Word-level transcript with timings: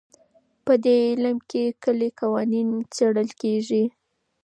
په 0.65 0.73
دې 0.83 0.97
علم 1.09 1.37
کې 1.49 1.63
کلي 1.83 2.09
قوانین 2.19 2.69
څېړل 2.93 3.29
کېږي. 3.41 3.83